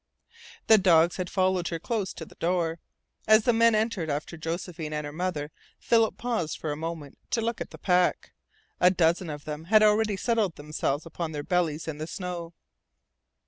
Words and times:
The 0.65 0.79
dogs 0.79 1.17
had 1.17 1.29
followed 1.29 1.67
her 1.67 1.77
close 1.77 2.11
to 2.15 2.25
the 2.25 2.33
door. 2.33 2.79
As 3.27 3.43
the 3.43 3.53
men 3.53 3.75
entered 3.75 4.09
after 4.09 4.35
Josephine 4.35 4.93
and 4.93 5.05
her 5.05 5.11
mother, 5.11 5.51
Philip 5.77 6.17
paused 6.17 6.57
for 6.57 6.71
a 6.71 6.75
moment 6.75 7.19
to 7.29 7.39
look 7.39 7.61
at 7.61 7.69
the 7.69 7.77
pack. 7.77 8.33
A 8.79 8.89
dozen 8.89 9.29
of 9.29 9.45
them 9.45 9.65
had 9.65 9.83
already 9.83 10.17
settled 10.17 10.55
themselves 10.55 11.05
upon 11.05 11.33
their 11.33 11.43
bellies 11.43 11.87
in 11.87 11.99
the 11.99 12.07
snow. 12.07 12.55